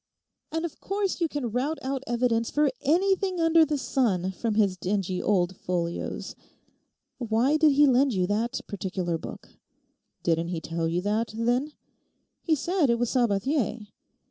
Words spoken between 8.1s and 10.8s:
you that particular book?' 'Didn't he